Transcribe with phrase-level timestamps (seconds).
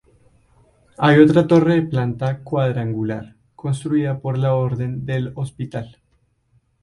[0.97, 5.99] Hay otra torre de planta cuadrangular, construida por la Orden del Hospital.